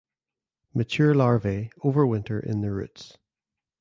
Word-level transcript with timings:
Mature 0.73 1.13
larvae 1.13 1.69
overwinter 1.83 2.43
in 2.43 2.61
the 2.61 2.71
roots. 2.71 3.19